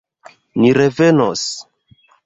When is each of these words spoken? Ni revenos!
Ni 0.63 0.71
revenos! 0.79 1.47